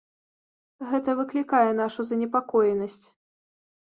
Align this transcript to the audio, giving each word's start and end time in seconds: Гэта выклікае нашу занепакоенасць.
Гэта 0.93 1.15
выклікае 1.21 1.69
нашу 1.81 2.01
занепакоенасць. 2.13 3.03